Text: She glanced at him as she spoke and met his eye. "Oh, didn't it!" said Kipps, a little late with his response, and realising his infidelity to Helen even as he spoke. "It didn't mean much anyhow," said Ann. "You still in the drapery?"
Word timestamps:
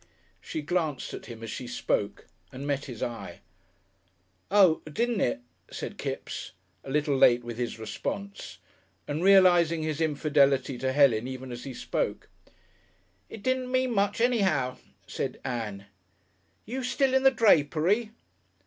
She 0.41 0.63
glanced 0.63 1.13
at 1.13 1.27
him 1.27 1.43
as 1.43 1.51
she 1.51 1.67
spoke 1.67 2.25
and 2.51 2.65
met 2.65 2.85
his 2.85 3.03
eye. 3.03 3.41
"Oh, 4.49 4.81
didn't 4.91 5.21
it!" 5.21 5.41
said 5.69 5.99
Kipps, 5.99 6.53
a 6.83 6.89
little 6.89 7.15
late 7.15 7.43
with 7.43 7.59
his 7.59 7.77
response, 7.77 8.57
and 9.07 9.23
realising 9.23 9.83
his 9.83 10.01
infidelity 10.01 10.79
to 10.79 10.91
Helen 10.91 11.27
even 11.27 11.51
as 11.51 11.65
he 11.65 11.75
spoke. 11.75 12.29
"It 13.29 13.43
didn't 13.43 13.71
mean 13.71 13.93
much 13.93 14.19
anyhow," 14.21 14.77
said 15.05 15.39
Ann. 15.45 15.85
"You 16.65 16.81
still 16.83 17.13
in 17.13 17.21
the 17.21 17.29
drapery?" 17.29 18.09